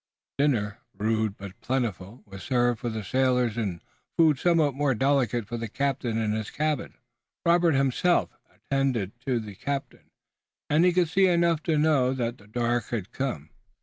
Dinner, 0.39 0.79
rude 0.97 1.37
but 1.37 1.61
plentiful, 1.61 2.23
was 2.25 2.41
served 2.41 2.79
for 2.79 2.89
the 2.89 3.03
sailors 3.03 3.55
and 3.55 3.83
food 4.17 4.39
somewhat 4.39 4.73
more 4.73 4.95
delicate 4.95 5.45
for 5.47 5.57
the 5.57 5.67
captain 5.67 6.17
in 6.17 6.31
his 6.31 6.49
cabin. 6.49 6.95
Robert 7.45 7.75
himself 7.75 8.31
attended 8.51 9.11
to 9.27 9.39
the 9.39 9.53
captain, 9.53 10.09
and 10.71 10.85
he 10.85 10.91
could 10.91 11.07
see 11.09 11.27
enough 11.27 11.59
now 11.67 11.73
to 11.73 11.77
know 11.77 12.13
that 12.15 12.39
the 12.39 12.47
dark 12.47 12.87
had 12.89 13.11
come. 13.11 13.51